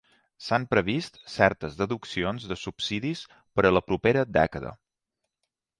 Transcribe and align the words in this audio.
S'han 0.43 0.63
previst 0.69 1.19
certes 1.33 1.77
deduccions 1.83 2.49
de 2.53 2.59
subsidis 2.63 3.23
per 3.59 3.69
a 3.71 3.75
la 3.79 3.87
propera 3.91 4.27
dècada. 4.41 4.75